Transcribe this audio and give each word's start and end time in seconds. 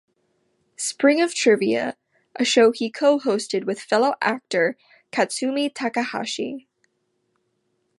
Spring 0.77 1.21
of 1.21 1.35
Trivia, 1.35 1.95
a 2.35 2.43
show 2.43 2.71
he 2.71 2.89
co-hosted 2.89 3.65
with 3.65 3.79
fellow 3.79 4.15
actor 4.19 4.75
Katsumi 5.11 5.71
Takahashi. 5.71 6.67